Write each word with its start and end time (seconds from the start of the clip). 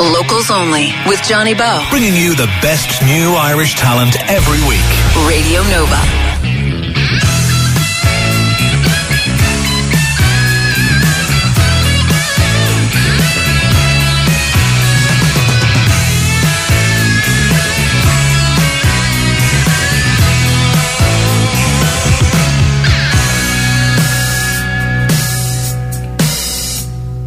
Locals 0.00 0.50
only 0.50 0.94
with 1.06 1.22
Johnny 1.22 1.52
Bowe. 1.52 1.86
Bringing 1.90 2.14
you 2.14 2.34
the 2.34 2.46
best 2.62 3.02
new 3.02 3.34
Irish 3.34 3.74
talent 3.74 4.16
every 4.30 4.58
week. 4.66 4.80
Radio 5.28 5.60
Nova. 5.64 6.00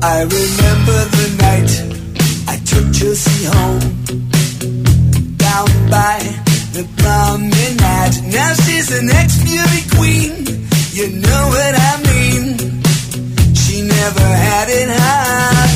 I 0.01 0.23
remember 0.23 1.05
the 1.05 1.35
night 1.37 1.53
I 1.53 1.67
took 1.67 1.92
Chelsea 2.93 3.45
home 3.45 3.79
down 5.37 5.67
by 5.89 6.17
the 6.75 6.83
promenade. 6.97 8.33
Now 8.33 8.53
she's 8.63 8.87
the 8.89 9.01
next 9.03 9.43
beauty 9.43 9.81
queen. 9.95 10.31
You 10.97 11.07
know 11.21 11.43
what 11.55 11.73
I 11.75 11.93
mean? 12.09 12.57
She 13.55 13.81
never 13.81 14.27
had 14.45 14.67
it 14.69 14.89
hard. 14.89 15.72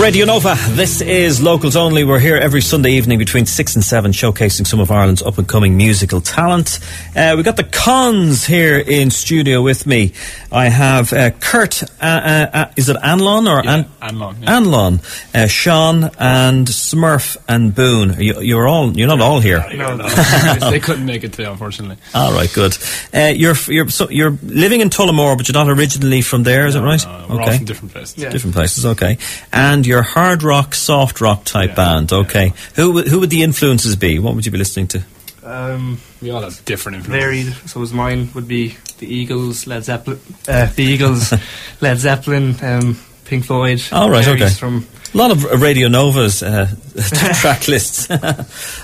Radio 0.00 0.26
Nova, 0.26 0.54
this 0.70 1.00
is 1.00 1.40
Locals 1.40 1.76
Only. 1.76 2.04
We're 2.04 2.18
here 2.18 2.36
every 2.36 2.60
Sunday 2.60 2.90
evening 2.92 3.18
between 3.18 3.46
6 3.46 3.74
and 3.76 3.82
7, 3.82 4.10
showcasing 4.12 4.66
some 4.66 4.78
of 4.80 4.90
Ireland's 4.90 5.22
up 5.22 5.38
and 5.38 5.48
coming 5.48 5.78
musical 5.78 6.20
talent. 6.20 6.78
Uh, 7.16 7.32
we've 7.36 7.44
got 7.44 7.56
the 7.56 7.64
Conns 7.64 8.44
here 8.44 8.78
in 8.78 9.10
studio 9.10 9.62
with 9.62 9.86
me. 9.86 10.12
I 10.52 10.68
have 10.68 11.12
uh, 11.12 11.30
Kurt, 11.30 11.82
uh, 11.84 11.86
uh, 12.02 12.50
uh, 12.52 12.72
is 12.76 12.88
it 12.90 12.96
Anlon 12.98 13.48
or 13.48 13.64
Yeah, 13.64 13.76
An- 13.76 13.84
Anlon, 14.02 14.42
yeah. 14.42 14.58
Anlon, 14.60 15.34
uh, 15.34 15.46
Sean, 15.46 16.04
and 16.18 16.66
Smurf 16.66 17.36
and 17.48 17.74
Boone. 17.74 18.20
You, 18.20 18.40
you're 18.40 18.66
all, 18.68 18.92
you're 18.94 19.08
not 19.08 19.20
all 19.22 19.40
here. 19.40 19.64
No, 19.74 19.96
no. 19.96 20.08
they 20.70 20.80
couldn't 20.80 21.06
make 21.06 21.24
it 21.24 21.32
today, 21.32 21.48
unfortunately. 21.48 21.96
All 22.14 22.32
right, 22.32 22.52
good. 22.52 22.76
Uh, 23.14 23.32
you're 23.34 23.54
you're 23.68 23.88
so 23.88 24.10
you're 24.10 24.36
living 24.42 24.80
in 24.80 24.90
Tullamore, 24.90 25.36
but 25.38 25.48
you're 25.48 25.64
not 25.64 25.70
originally 25.70 26.20
from 26.20 26.42
there, 26.42 26.66
is 26.66 26.74
it 26.74 26.80
right? 26.80 27.02
We're 27.30 27.40
all 27.40 27.52
from 27.52 27.64
different 27.64 27.92
places. 27.92 28.14
Different 28.14 28.54
places, 28.54 28.84
okay. 28.86 29.18
And 29.52 29.86
your 29.94 30.02
hard 30.02 30.42
rock, 30.42 30.74
soft 30.74 31.20
rock 31.20 31.44
type 31.44 31.74
band, 31.76 32.12
okay. 32.12 32.52
Who 32.76 32.92
would- 32.92 33.08
who 33.08 33.20
would 33.20 33.30
the 33.30 33.42
influences 33.42 33.96
be? 33.96 34.18
What 34.18 34.34
would 34.34 34.44
you 34.46 34.52
be 34.52 34.58
listening 34.58 34.88
to? 34.88 35.02
Um, 35.44 36.00
We 36.22 36.30
all 36.30 36.42
have 36.42 36.64
different 36.64 36.96
influences. 36.98 37.24
varied. 37.54 37.70
So 37.70 37.82
as 37.82 37.92
mine 37.92 38.30
would 38.34 38.48
be 38.48 38.76
the 38.98 39.06
Eagles, 39.06 39.66
Led 39.66 39.84
Zeppelin, 39.84 40.18
uh, 40.48 40.66
the 40.74 40.82
Eagles, 40.84 41.32
Led 41.80 41.98
Zeppelin, 41.98 42.56
um, 42.62 42.98
Pink 43.26 43.44
Floyd. 43.44 43.82
All 43.92 44.10
right, 44.10 44.26
okay. 44.26 44.48
From 44.48 44.86
A 45.14 45.16
lot 45.18 45.30
of 45.30 45.44
Radio 45.62 45.88
Nova's 45.88 46.42
uh, 46.42 46.66
track 47.40 47.68
lists. 47.68 48.08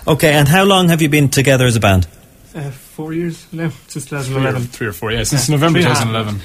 okay, 0.07 0.33
and 0.33 0.49
how 0.49 0.65
long 0.65 0.89
have 0.91 1.03
you 1.03 1.09
been 1.09 1.29
together 1.29 1.67
as 1.67 1.77
a 1.77 1.81
band? 1.81 2.07
uh, 2.55 2.71
four 2.97 3.13
years 3.15 3.47
now, 3.53 3.71
since 3.89 4.05
Three 4.07 4.19
or, 4.19 4.23
2011. 4.25 4.63
three 4.69 4.87
or 4.89 4.93
four, 4.93 5.13
yeah, 5.13 5.23
since 5.25 5.49
November 5.49 5.79
Three 5.81 5.89
and 5.91 5.93
a 5.93 5.99
half. 5.99 6.07
2011. 6.09 6.41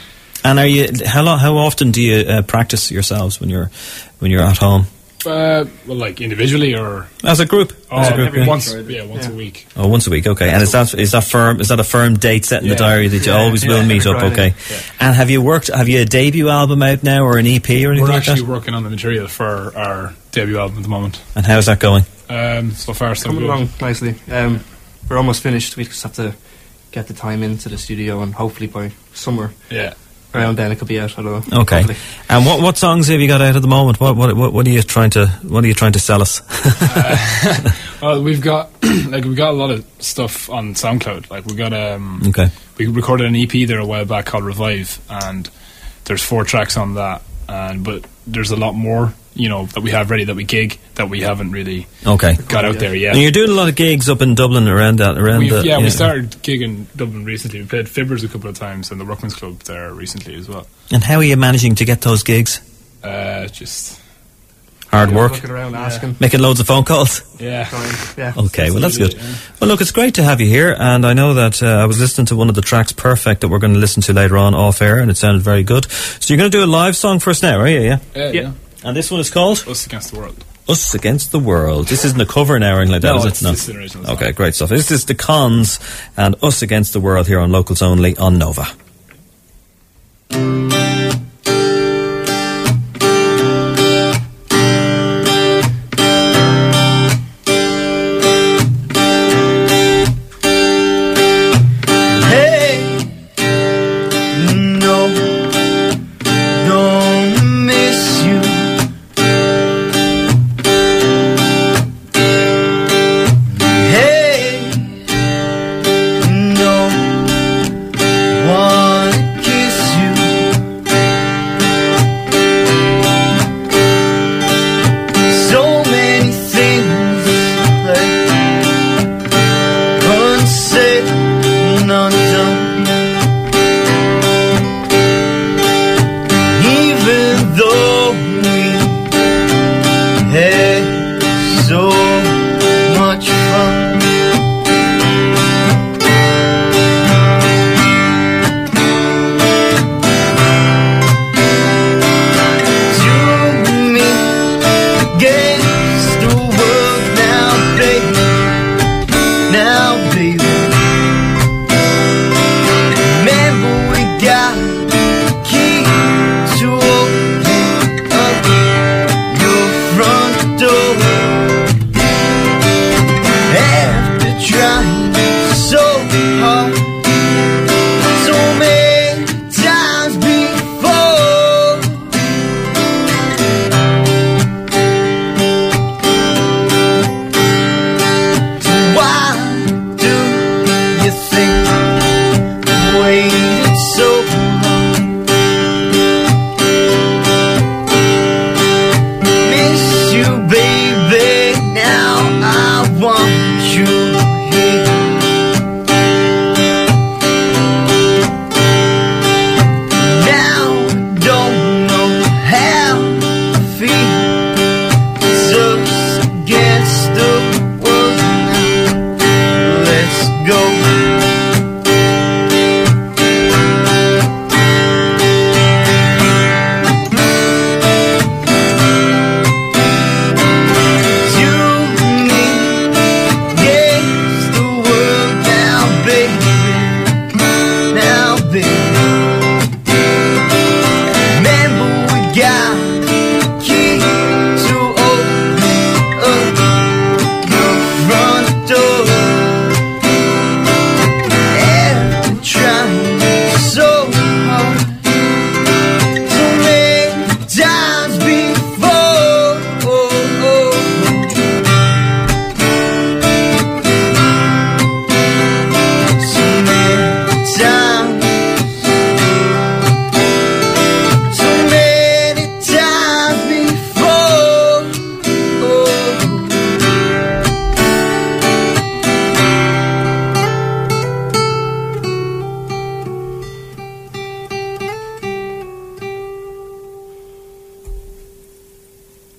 And 0.46 0.60
are 0.60 0.68
you 0.68 0.88
how 1.06 1.24
long, 1.24 1.40
how 1.40 1.58
often 1.58 1.92
do 1.92 2.02
you 2.02 2.18
uh, 2.30 2.42
practice 2.44 2.92
yourselves 2.92 3.40
when 3.40 3.50
you're 3.50 3.70
when 4.20 4.30
you're 4.32 4.44
at 4.52 4.58
home 4.58 4.86
Uh, 5.26 5.66
well, 5.88 5.98
like 5.98 6.22
individually 6.22 6.76
or 6.76 7.08
as 7.24 7.40
a 7.40 7.46
group? 7.46 7.74
oh, 7.90 7.98
as 8.00 8.12
a 8.12 8.16
group, 8.16 8.36
yeah. 8.36 8.46
once, 8.48 8.72
yeah, 8.88 9.04
once 9.10 9.28
a 9.28 9.34
week. 9.34 9.66
Oh, 9.76 9.88
once 9.88 10.06
a 10.08 10.12
week, 10.12 10.28
okay. 10.28 10.50
And 10.54 10.62
is 10.62 10.72
that 10.74 10.94
is 10.94 11.12
that 11.12 11.24
firm? 11.24 11.60
Is 11.62 11.68
that 11.70 11.80
a 11.80 11.84
firm 11.84 12.14
date 12.20 12.46
set 12.46 12.62
in 12.62 12.70
the 12.70 12.76
diary 12.76 13.08
that 13.10 13.26
you 13.26 13.32
Yeah, 13.32 13.40
always 13.42 13.64
yeah, 13.64 13.72
will 13.72 13.86
meet 13.86 14.06
up? 14.06 14.20
Friday. 14.20 14.54
Okay. 14.54 14.54
And 15.00 15.16
have 15.16 15.32
you 15.32 15.42
worked? 15.42 15.68
Have 15.74 15.90
you 15.90 16.02
a 16.02 16.06
debut 16.06 16.48
album 16.50 16.84
out 16.84 17.02
now 17.02 17.24
or 17.26 17.40
an 17.40 17.48
EP 17.48 17.68
or 17.70 17.74
anything 17.74 18.02
We're 18.02 18.08
like 18.10 18.18
actually 18.30 18.42
that? 18.46 18.52
working 18.58 18.76
on 18.76 18.84
the 18.84 18.90
material 18.92 19.28
for 19.28 19.74
our 19.76 20.14
debut 20.32 20.60
album 20.60 20.78
at 20.78 20.84
the 20.84 20.90
moment. 20.90 21.20
And 21.36 21.44
how's 21.46 21.66
that 21.66 21.80
going? 21.80 22.04
Um, 22.30 22.72
so 22.72 22.94
far, 22.94 23.16
so 23.16 23.30
Coming 23.30 23.42
good. 23.42 23.50
along 23.50 23.70
nicely. 23.82 24.14
Um, 24.32 24.60
we're 25.10 25.18
almost 25.18 25.42
finished. 25.42 25.76
We 25.76 25.86
just 25.86 26.04
have 26.04 26.14
to 26.22 26.36
get 26.92 27.08
the 27.08 27.14
time 27.16 27.42
into 27.42 27.68
the 27.70 27.78
studio, 27.80 28.22
and 28.22 28.34
hopefully 28.36 28.68
by 28.68 28.92
summer 29.14 29.52
Yeah. 29.72 29.94
Around 30.36 30.58
then 30.58 30.72
it 30.72 30.80
could 30.80 30.88
be 30.88 31.00
out. 31.00 31.18
I 31.18 31.22
don't 31.24 31.52
know. 31.52 31.62
Okay. 31.62 31.82
Hopefully. 31.82 31.98
And 32.30 32.46
what 32.46 32.62
what 32.62 32.78
songs 32.78 33.08
have 33.08 33.20
you 33.20 33.28
got 33.28 33.42
out 33.42 33.56
at 33.56 33.62
the 33.62 33.68
moment? 33.68 34.00
What 34.00 34.16
what 34.16 34.36
what, 34.36 34.54
what 34.54 34.68
are 34.68 34.70
you 34.70 34.82
trying 34.82 35.12
to 35.12 35.28
what 35.44 35.64
are 35.64 35.68
you 35.68 35.74
trying 35.74 35.94
to 35.94 36.00
sell 36.00 36.22
us? 36.22 36.42
Well, 38.06 38.22
we've 38.22 38.42
got 38.42 38.70
like 39.08 39.24
we 39.24 39.34
got 39.34 39.50
a 39.50 39.58
lot 39.58 39.72
of 39.72 39.84
stuff 40.00 40.48
on 40.50 40.76
SoundCloud. 40.76 41.32
Like 41.32 41.46
we 41.46 41.56
got 41.56 41.74
um, 41.74 42.22
okay. 42.28 42.50
we 42.78 42.86
recorded 42.86 43.26
an 43.26 43.36
EP 43.36 43.68
there 43.68 43.80
a 43.80 43.86
while 43.86 44.06
back 44.06 44.26
called 44.26 44.44
Revive, 44.44 45.00
and 45.10 45.50
there's 46.04 46.22
four 46.22 46.44
tracks 46.44 46.78
on 46.78 46.94
that. 46.96 47.24
And 47.50 47.84
but 47.84 48.06
there's 48.28 48.52
a 48.52 48.56
lot 48.56 48.74
more, 48.74 49.14
you 49.36 49.50
know, 49.50 49.66
that 49.68 49.82
we 49.82 49.92
have 49.92 50.10
ready 50.10 50.24
that 50.24 50.36
we 50.36 50.44
gig 50.46 50.80
that 50.96 51.10
we 51.10 51.22
haven't 51.22 51.52
really 51.52 51.88
Okay. 52.06 52.36
got 52.48 52.64
out 52.66 52.80
there 52.80 52.96
yet. 52.96 53.14
And 53.14 53.22
you're 53.22 53.32
doing 53.32 53.50
a 53.50 53.54
lot 53.54 53.68
of 53.70 53.76
gigs 53.76 54.08
up 54.10 54.22
in 54.22 54.34
Dublin 54.34 54.68
around 54.68 55.00
that 55.00 55.18
around 55.18 55.40
We've, 55.40 55.50
the 55.52 55.66
yeah, 55.66 55.78
we 55.80 55.90
started 55.90 56.32
gigging 56.42 56.86
Dublin 56.96 57.26
recently. 57.26 57.62
We 57.62 57.68
played 57.68 57.86
Fibbers 57.88 58.24
a 58.24 58.28
couple 58.30 58.50
of 58.50 58.58
times 58.58 58.92
and 58.92 59.00
the 59.00 59.06
Workman's 59.06 59.36
Club 59.36 59.60
there 59.64 59.94
recently 59.94 60.36
as 60.36 60.48
well. 60.48 60.66
And 60.92 61.04
how 61.04 61.16
are 61.18 61.24
you 61.24 61.36
managing 61.38 61.76
to 61.76 61.86
get 61.86 62.02
those 62.02 62.24
gigs? 62.24 62.62
Uh, 63.04 63.48
just 63.48 64.00
Hard 64.92 65.12
work, 65.12 65.34
Looking 65.34 65.50
around, 65.50 65.76
asking. 65.76 66.16
making 66.22 66.40
loads 66.40 66.62
of 66.62 66.68
phone 66.68 66.86
calls. 66.86 67.22
yeah, 67.42 67.68
yeah. 68.18 68.32
Okay, 68.38 68.72
well 68.72 68.80
that's 68.80 68.98
good. 68.98 69.14
Yeah. 69.16 69.22
Well, 69.60 69.68
look, 69.70 69.82
it's 69.82 69.92
great 69.92 70.14
to 70.16 70.24
have 70.24 70.40
you 70.40 70.48
here, 70.48 70.74
and 70.80 71.06
I 71.06 71.12
know 71.12 71.34
that 71.34 71.62
uh, 71.62 71.66
I 71.68 71.86
was 71.86 72.00
listening 72.00 72.28
to 72.28 72.38
one 72.38 72.48
of 72.48 72.56
the 72.56 72.62
tracks, 72.62 72.94
"Perfect," 72.94 73.42
that 73.42 73.50
we're 73.50 73.60
going 73.60 73.74
to 73.74 73.80
listen 73.80 74.02
to 74.04 74.14
later 74.14 74.38
on 74.38 74.56
off 74.56 74.82
air, 74.82 75.00
and 75.00 75.12
it 75.12 75.18
sounded 75.18 75.42
very 75.42 75.64
good. 75.64 75.92
So 75.92 76.34
you're 76.34 76.38
going 76.38 76.50
to 76.50 76.58
do 76.58 76.64
a 76.64 76.68
live 76.68 76.96
song 76.96 77.20
for 77.20 77.32
us 77.32 77.44
now, 77.44 77.60
are 77.60 77.68
you? 77.68 77.82
Yeah. 77.82 78.00
yeah, 78.16 78.32
yeah. 78.32 78.52
And 78.86 78.96
this 78.96 79.10
one 79.12 79.20
is 79.20 79.30
called 79.32 79.64
Us 79.68 79.86
against 79.86 80.12
the 80.14 80.20
world. 80.20 80.36
"Us 80.70 80.94
Against 80.94 81.32
the 81.32 81.40
World." 81.40 81.88
This 81.88 82.06
isn't 82.06 82.22
a 82.22 82.26
cover 82.26 82.58
now 82.60 82.76
or 82.76 82.82
anything 82.82 82.94
like 82.94 83.02
that, 83.02 83.16
No, 83.16 83.26
is 83.26 83.42
it's- 83.44 83.68
it? 83.70 83.76
original. 83.76 84.12
Okay, 84.12 84.32
great 84.32 84.54
stuff. 84.56 84.70
This 84.70 84.92
is 84.92 85.06
the 85.06 85.16
Conns 85.16 85.80
and 86.16 86.36
"Us 86.42 86.62
Against 86.62 86.94
the 86.94 87.00
World" 87.00 87.28
here 87.28 87.40
on 87.40 87.52
Locals 87.52 87.82
Only 87.82 88.16
on 88.18 88.38
Nova. 88.38 88.68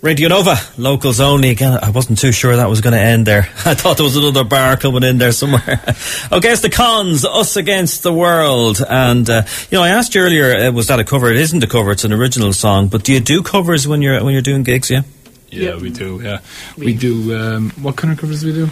Radio 0.06 0.28
Nova, 0.28 0.54
locals 0.78 1.18
only. 1.18 1.50
Again, 1.50 1.80
I 1.82 1.90
wasn't 1.90 2.20
too 2.20 2.30
sure 2.30 2.54
that 2.54 2.68
was 2.68 2.80
going 2.80 2.92
to 2.92 3.00
end 3.00 3.26
there. 3.26 3.40
I 3.66 3.74
thought 3.74 3.96
there 3.96 4.04
was 4.04 4.14
another 4.14 4.44
bar 4.44 4.76
coming 4.76 5.02
in 5.02 5.18
there 5.18 5.32
somewhere. 5.32 5.62
okay, 6.32 6.52
it's 6.52 6.60
the 6.60 6.70
Conns, 6.70 7.24
us 7.24 7.56
against 7.56 8.04
the 8.04 8.12
world. 8.12 8.80
And, 8.88 9.28
uh, 9.28 9.42
you 9.68 9.78
know, 9.78 9.82
I 9.82 9.88
asked 9.88 10.14
you 10.14 10.20
earlier, 10.20 10.56
uh, 10.56 10.70
was 10.70 10.86
that 10.86 11.00
a 11.00 11.04
cover? 11.04 11.28
It 11.28 11.38
isn't 11.38 11.60
a 11.64 11.66
cover, 11.66 11.90
it's 11.90 12.04
an 12.04 12.12
original 12.12 12.52
song. 12.52 12.86
But 12.86 13.02
do 13.02 13.12
you 13.12 13.18
do 13.18 13.42
covers 13.42 13.88
when 13.88 14.00
you're, 14.00 14.22
when 14.22 14.32
you're 14.32 14.42
doing 14.42 14.62
gigs, 14.62 14.92
yeah? 14.92 15.02
Yeah, 15.50 15.76
we 15.76 15.90
do. 15.90 16.20
Yeah, 16.22 16.38
we 16.78 16.94
do. 16.94 17.36
Um, 17.36 17.70
what 17.70 17.96
kind 17.96 18.12
of 18.12 18.20
covers 18.20 18.42
do 18.42 18.46
we 18.46 18.52
do? 18.52 18.70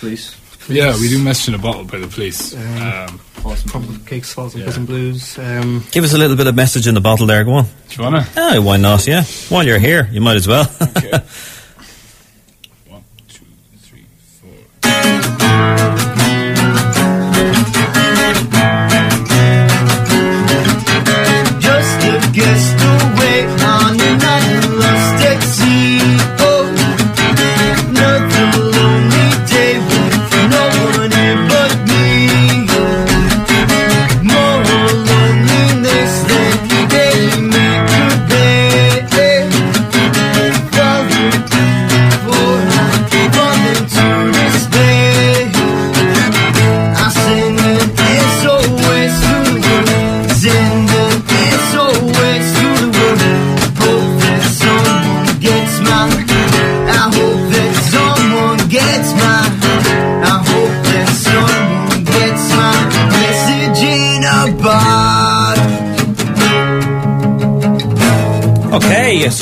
Police. 0.00 0.36
Yeah, 0.68 0.94
we 1.00 1.08
do 1.08 1.18
"Message 1.18 1.48
in 1.48 1.54
a 1.54 1.58
Bottle" 1.58 1.84
by 1.84 1.98
the 1.98 2.08
Police. 2.08 2.54
Um, 2.54 2.60
Um, 2.82 3.20
Probably 3.66 3.96
Cakes, 4.06 4.32
Folsom 4.32 4.58
Yeah. 4.60 4.66
Prison 4.66 4.84
Blues. 4.86 5.38
Um, 5.38 5.84
Give 5.92 6.02
us 6.02 6.12
a 6.12 6.18
little 6.18 6.36
bit 6.36 6.48
of 6.48 6.54
message 6.56 6.88
in 6.88 6.94
the 6.94 7.00
bottle 7.00 7.26
there, 7.26 7.44
go 7.44 7.52
on. 7.54 7.64
do 7.64 7.70
you 7.96 8.02
wanna? 8.02 8.26
Oh, 8.36 8.60
why 8.62 8.76
not, 8.76 9.06
yeah? 9.06 9.22
While 9.48 9.64
you're 9.64 9.78
here, 9.78 10.08
you 10.12 10.20
might 10.20 10.34
as 10.36 10.48
well. 10.48 10.68
Okay. 10.82 11.10
One, 12.88 13.04
two, 13.28 13.44
three, 13.82 14.06
four. 14.40 16.05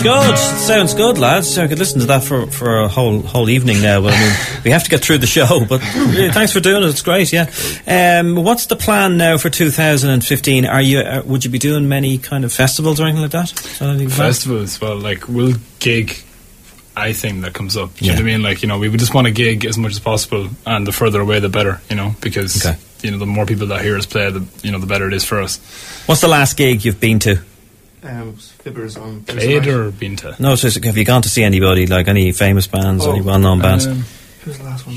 Good. 0.03 0.39
Sounds 0.39 0.95
good, 0.95 1.19
lads. 1.19 1.57
I 1.59 1.67
could 1.69 1.79
listen 1.79 2.01
to 2.01 2.07
that 2.07 2.25
for, 2.25 2.47
for 2.47 2.81
a 2.81 2.89
whole 2.89 3.21
whole 3.21 3.49
evening 3.49 3.81
now. 3.83 4.01
But 4.01 4.15
I 4.15 4.21
mean, 4.21 4.63
we 4.65 4.71
have 4.71 4.85
to 4.85 4.91
get 4.91 5.05
through 5.05 5.19
the 5.19 5.27
show. 5.27 5.65
But 5.69 5.81
yeah, 5.83 6.31
thanks 6.33 6.53
for 6.53 6.61
doing 6.61 6.83
it. 6.83 6.89
It's 6.89 7.03
great. 7.03 7.33
Yeah. 7.33 7.51
Um, 7.87 8.37
what's 8.37 8.67
the 8.67 8.77
plan 8.77 9.17
now 9.17 9.39
for 9.39 9.51
2015? 9.51 10.67
Are 10.67 10.83
you 10.83 10.99
uh, 11.01 11.23
would 11.25 11.45
you 11.45 11.51
be 11.51 11.59
doing 11.59 11.89
many 11.89 12.19
kind 12.19 12.45
of 12.45 12.53
festivals 12.53 13.01
or 13.01 13.05
anything 13.05 13.23
like 13.23 13.31
that? 13.33 13.53
Is 13.53 13.79
that 13.79 13.89
anything? 13.89 14.09
Festivals, 14.11 14.81
well, 14.81 14.97
like 14.99 15.29
we'll 15.29 15.55
gig 15.79 16.17
I 16.97 17.13
think 17.13 17.43
that 17.43 17.55
comes 17.55 17.77
up. 17.77 17.95
Do 17.97 18.05
you 18.05 18.11
Yeah. 18.13 18.19
know 18.19 18.23
what 18.25 18.29
I 18.31 18.33
mean? 18.33 18.43
Like 18.43 18.63
you 18.63 18.69
know, 18.69 18.79
we 18.79 18.89
would 18.89 19.01
just 19.01 19.15
want 19.15 19.27
to 19.27 19.33
gig 19.33 19.65
as 19.65 19.77
much 19.77 19.93
as 19.93 19.99
possible, 20.01 20.49
and 20.67 20.87
the 20.87 20.93
further 20.93 21.21
away, 21.21 21.41
the 21.41 21.49
better. 21.49 21.81
You 21.91 21.97
know, 21.97 22.15
because 22.21 22.65
Okay. 22.65 22.79
you 23.03 23.11
know 23.11 23.19
the 23.19 23.27
more 23.27 23.47
people 23.47 23.67
that 23.69 23.83
hear 23.83 23.97
us 23.97 24.07
play, 24.07 24.31
the 24.31 24.45
you 24.63 24.71
know 24.71 24.79
the 24.79 24.87
better 24.87 25.09
it 25.09 25.15
is 25.15 25.25
for 25.25 25.41
us. 25.41 25.59
What's 26.07 26.21
the 26.21 26.29
last 26.29 26.57
gig 26.57 26.85
you've 26.85 27.01
been 27.01 27.19
to? 27.21 27.41
Um, 28.05 28.35
Fibbers 28.35 29.01
on 29.01 29.23
Thursday 29.23 29.59
Played 29.61 29.69
or 29.75 29.91
been 29.91 30.17
to? 30.17 30.37
No, 30.39 30.55
so 30.57 30.69
have 30.81 30.97
you 30.97 31.05
gone 31.05 31.23
to 31.23 31.29
see 31.29 31.43
anybody 31.43 31.87
like 31.87 32.07
any 32.09 32.33
famous 32.33 32.67
bands, 32.67 33.05
Oh, 33.07 33.13
any 33.13 33.21
well-known 33.23 33.61
bands? 33.61 33.87
Um, 33.87 34.05
Who 34.45 34.51
was 34.51 34.59
the 34.59 34.65
last 34.65 34.87
one? 34.87 34.97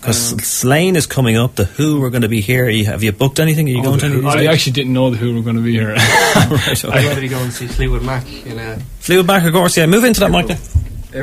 Because 0.00 0.32
Um, 0.32 0.38
Slane 0.38 0.94
is 0.96 1.06
coming 1.06 1.36
up. 1.36 1.56
The 1.56 1.64
Who 1.64 2.02
are 2.04 2.10
going 2.10 2.22
to 2.22 2.28
be 2.28 2.40
here. 2.40 2.68
You, 2.68 2.84
have 2.86 3.02
you 3.02 3.10
booked 3.12 3.40
anything? 3.40 3.66
Are 3.68 3.72
you 3.72 3.80
Oh, 3.80 3.82
going 3.82 3.98
to 4.00 4.06
any 4.06 4.14
Who. 4.20 4.28
I 4.28 4.36
gigs? 4.42 4.52
actually 4.54 4.72
didn't 4.72 4.92
know 4.92 5.10
the 5.10 5.16
who 5.16 5.34
were 5.34 5.42
going 5.42 5.56
to 5.56 5.62
be 5.62 5.72
here. 5.72 5.88
right, 5.94 6.84
I'm 6.84 6.90
okay. 6.90 7.08
ready 7.08 7.20
to 7.22 7.28
go 7.28 7.38
and 7.40 7.52
see 7.52 7.66
Fleetwood 7.66 8.02
Mac 8.02 8.24
in 8.46 8.58
uh, 8.58 8.78
Fleetwood 9.00 9.26
Mac, 9.26 9.44
of 9.44 9.52
course. 9.52 9.76
Yeah, 9.76 9.86
move 9.86 10.04
into 10.04 10.20
that 10.20 10.30
mic. 10.30 10.46
there. 10.46 10.58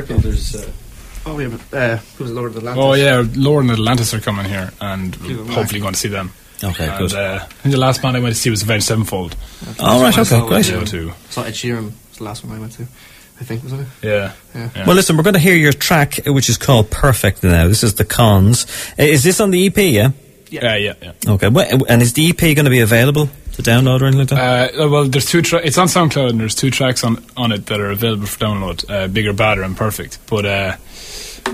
April. 0.02 0.18
There's 0.18 0.54
uh, 0.56 0.70
oh 1.24 1.38
yeah, 1.38 1.48
but 1.70 1.76
uh, 1.78 1.96
who 2.18 2.24
was 2.24 2.32
Lord 2.32 2.50
of 2.50 2.56
Atlantis? 2.58 2.82
oh 2.84 2.92
yeah, 2.94 3.24
Lord 3.34 3.62
and 3.64 3.72
Atlantis 3.72 4.12
are 4.12 4.20
coming 4.20 4.44
here, 4.46 4.70
and 4.80 5.14
Fleetwood 5.16 5.38
we're 5.38 5.44
Mac. 5.46 5.54
hopefully 5.56 5.80
going 5.80 5.94
to 5.94 5.98
see 5.98 6.08
them. 6.08 6.32
Okay, 6.64 6.88
and, 6.88 6.98
good. 6.98 7.12
Uh, 7.14 7.38
I 7.42 7.46
think 7.46 7.72
the 7.74 7.80
last 7.80 8.00
band 8.02 8.16
I 8.16 8.20
went 8.20 8.34
to 8.34 8.40
see 8.40 8.50
was 8.50 8.62
Avenged 8.62 8.86
Sevenfold. 8.86 9.36
All 9.78 10.00
right, 10.00 10.16
I 10.16 10.20
okay, 10.20 10.24
saw, 10.24 10.48
great. 10.48 10.66
Go 10.70 10.84
to 10.84 11.12
saw 11.30 11.42
Ed 11.42 11.52
Sheeran 11.52 11.84
was 12.08 12.18
the 12.18 12.24
last 12.24 12.44
one 12.44 12.56
I 12.56 12.60
went 12.60 12.72
to. 12.72 12.82
I 13.38 13.44
think 13.44 13.62
was 13.62 13.74
it? 13.74 13.86
yeah. 14.02 14.32
Yeah. 14.54 14.70
Yeah. 14.74 14.86
Well, 14.86 14.96
listen, 14.96 15.16
we're 15.18 15.22
going 15.22 15.34
to 15.34 15.40
hear 15.40 15.54
your 15.54 15.72
track, 15.74 16.26
uh, 16.26 16.32
which 16.32 16.48
is 16.48 16.56
called 16.56 16.90
Perfect 16.90 17.42
now. 17.42 17.68
This 17.68 17.82
is 17.84 17.94
the 17.96 18.04
Conns. 18.06 18.64
Uh, 18.98 19.02
Is 19.02 19.22
this 19.22 19.40
on 19.40 19.50
the 19.50 19.66
EP, 19.66 19.76
yeah? 19.76 20.12
Yeah, 20.48 20.76
yeah, 20.76 20.94
yeah. 21.02 21.12
Okay. 21.28 21.50
Wh- 21.50 21.82
And 21.90 22.00
is 22.00 22.14
the 22.14 22.30
EP 22.30 22.38
going 22.38 22.64
to 22.64 22.70
be 22.70 22.80
available 22.80 23.28
to 23.52 23.62
download 23.62 24.00
or 24.00 24.06
anything 24.06 24.20
like 24.20 24.28
that? 24.28 24.74
Uh, 24.80 24.88
well, 24.88 25.04
there's 25.04 25.26
two. 25.26 25.42
Tra- 25.42 25.60
it's 25.62 25.76
on 25.76 25.88
SoundCloud, 25.88 26.30
and 26.30 26.40
there's 26.40 26.54
two 26.54 26.70
tracks 26.70 27.04
on, 27.04 27.22
on 27.36 27.52
it 27.52 27.66
that 27.66 27.78
are 27.80 27.90
available 27.90 28.26
for 28.26 28.38
download: 28.38 28.88
uh, 28.88 29.08
"Bigger, 29.08 29.32
Badder," 29.34 29.62
and 29.64 29.76
"Perfect." 29.76 30.18
But 30.28 30.46
uh, 30.46 30.76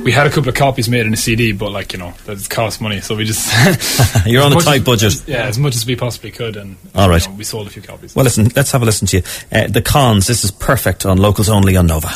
we 0.05 0.11
had 0.13 0.27
a 0.27 0.31
couple 0.31 0.49
of 0.49 0.55
copies 0.55 0.89
made 0.89 1.07
in 1.07 1.13
a 1.13 1.17
CD, 1.17 1.53
but 1.53 1.71
like 1.71 1.93
you 1.93 1.99
know, 1.99 2.13
that 2.27 2.49
costs 2.51 2.81
money, 2.81 3.01
so 3.01 3.15
we 3.15 3.25
just 3.25 3.47
You're 4.27 4.43
on 4.43 4.53
a 4.53 4.57
tight 4.61 4.81
as- 4.81 4.85
budget. 4.85 5.15
yeah, 5.29 5.45
as 5.47 5.59
much 5.59 5.75
as 5.77 5.87
we 5.87 5.95
possibly 5.97 6.31
could, 6.31 6.57
and 6.57 6.77
All 6.95 7.09
right. 7.09 7.23
you 7.25 7.31
know, 7.31 7.37
we 7.37 7.45
sold 7.45 7.67
a 7.67 7.71
few 7.71 7.83
copies. 7.83 8.15
Well, 8.17 8.25
listen, 8.25 8.49
let's 8.57 8.73
have 8.73 8.83
a 8.83 8.85
listen 8.85 9.07
to 9.09 9.17
you. 9.19 9.23
Uh, 9.53 9.69
the 9.69 9.83
Conns, 9.83 10.27
this 10.27 10.45
is 10.45 10.51
perfect 10.51 11.07
on 11.07 11.19
locals 11.19 11.49
only 11.49 11.77
on 11.77 11.87
Nova. 11.87 12.11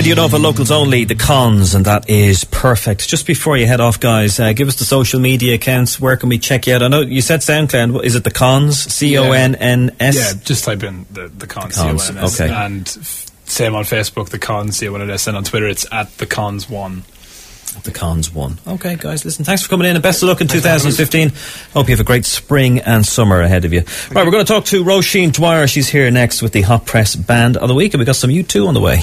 Radio 0.00 0.14
Nova 0.14 0.38
locals 0.38 0.70
only, 0.70 1.04
the 1.04 1.14
Conns, 1.14 1.74
and 1.74 1.84
that 1.84 2.08
is 2.08 2.44
perfect. 2.44 3.06
Just 3.06 3.26
before 3.26 3.58
you 3.58 3.66
head 3.66 3.82
off, 3.82 4.00
guys, 4.00 4.40
uh, 4.40 4.54
give 4.54 4.66
us 4.66 4.76
the 4.76 4.86
social 4.86 5.20
media 5.20 5.56
accounts. 5.56 6.00
Where 6.00 6.16
can 6.16 6.30
we 6.30 6.38
check 6.38 6.66
you 6.66 6.74
out? 6.74 6.82
I 6.82 6.88
know 6.88 7.02
you 7.02 7.20
said 7.20 7.40
SoundCloud. 7.40 8.02
Is 8.02 8.16
it 8.16 8.24
the 8.24 8.30
Conns? 8.30 8.78
C 8.78 9.18
O 9.18 9.32
N 9.32 9.56
N 9.56 9.94
S? 10.00 10.16
Yeah, 10.16 10.40
just 10.42 10.64
type 10.64 10.82
in 10.84 11.04
the 11.10 11.28
the 11.28 11.46
cons, 11.46 11.76
The 11.76 11.82
cons, 11.82 12.02
C-O-N-S, 12.04 12.40
okay. 12.40 12.50
and 12.50 12.88
f- 12.88 13.26
same 13.44 13.74
on 13.74 13.84
Facebook, 13.84 14.30
the 14.30 14.38
cons, 14.38 14.78
C 14.78 14.88
O 14.88 14.94
N 14.94 15.10
S, 15.10 15.26
and 15.26 15.36
on 15.36 15.44
Twitter 15.44 15.68
it's 15.68 15.84
at 15.92 16.16
the 16.16 16.24
cons 16.24 16.66
one. 16.70 17.02
The 17.82 17.90
cons 17.92 18.32
one. 18.32 18.58
Okay, 18.66 18.96
guys, 18.96 19.26
listen, 19.26 19.44
thanks 19.44 19.62
for 19.62 19.68
coming 19.68 19.86
in 19.86 19.96
and 19.96 20.02
best 20.02 20.22
of 20.22 20.30
luck 20.30 20.40
in 20.40 20.48
2015. 20.48 21.30
Hope 21.74 21.88
you 21.88 21.92
have 21.92 22.00
a 22.00 22.04
great 22.04 22.24
spring 22.24 22.80
and 22.80 23.04
summer 23.04 23.42
ahead 23.42 23.66
of 23.66 23.72
you. 23.74 23.80
Right, 24.10 24.24
we're 24.24 24.32
going 24.32 24.44
to 24.46 24.50
talk 24.50 24.64
to 24.66 24.82
Roisin 24.82 25.30
Dwyer. 25.32 25.66
She's 25.66 25.88
here 25.90 26.10
next 26.10 26.40
with 26.40 26.52
the 26.52 26.62
Hot 26.62 26.86
Press 26.86 27.14
Band 27.14 27.58
of 27.58 27.68
the 27.68 27.74
Week, 27.74 27.92
and 27.92 27.98
we've 28.00 28.06
got 28.06 28.16
some 28.16 28.30
U2 28.30 28.66
on 28.66 28.72
the 28.74 28.80
way. 28.80 29.00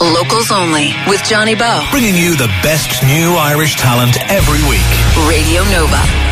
Locals 0.00 0.52
only 0.52 0.94
with 1.08 1.22
Johnny 1.24 1.56
Bowe. 1.56 1.86
Bringing 1.90 2.14
you 2.14 2.36
the 2.36 2.46
best 2.62 3.02
new 3.02 3.34
Irish 3.34 3.76
talent 3.76 4.16
every 4.30 4.62
week. 4.68 4.86
Radio 5.28 5.64
Nova. 5.64 6.27